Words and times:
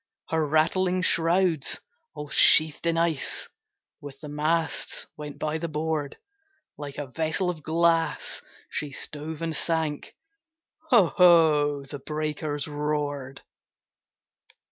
Her 0.29 0.43
rattling 0.47 1.03
shrouds, 1.03 1.79
all 2.15 2.27
sheathed 2.29 2.87
in 2.87 2.97
ice, 2.97 3.47
With 3.99 4.19
the 4.19 4.29
masts 4.29 5.05
went 5.15 5.37
by 5.37 5.59
the 5.59 5.67
board; 5.67 6.17
Like 6.75 6.97
a 6.97 7.05
vessel 7.05 7.51
of 7.51 7.61
glass, 7.61 8.41
she 8.67 8.89
stove 8.91 9.43
and 9.43 9.55
sank, 9.55 10.15
Ho! 10.89 11.05
ho! 11.15 11.83
the 11.83 11.99
breakers 11.99 12.67
roared! 12.67 13.41